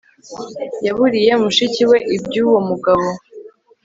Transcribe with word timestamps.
Yaburiye 0.85 1.31
mushiki 1.41 1.83
we 1.89 1.97
ibyuwo 2.15 2.57
mugabo 2.69 3.07